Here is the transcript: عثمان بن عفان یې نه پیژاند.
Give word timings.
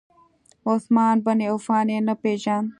عثمان 0.69 1.15
بن 1.25 1.39
عفان 1.51 1.87
یې 1.93 1.99
نه 2.07 2.13
پیژاند. 2.21 2.67